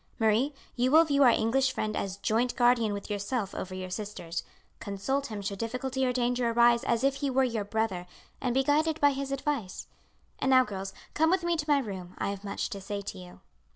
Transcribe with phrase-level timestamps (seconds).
[0.17, 4.41] Marie, you will view our English friend as joint guardian with yourself over your sisters.
[4.79, 8.07] Consult him should difficulty or danger arise as if he were your brother,
[8.41, 9.85] and be guided by his advice.
[10.39, 13.19] And now, girls, come with me to my room, I have much to say to
[13.19, 13.41] you.